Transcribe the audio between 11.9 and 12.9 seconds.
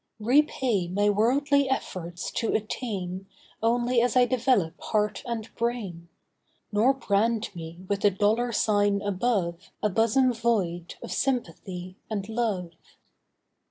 and love.